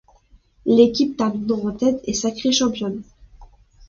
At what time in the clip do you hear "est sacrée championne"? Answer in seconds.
2.07-3.03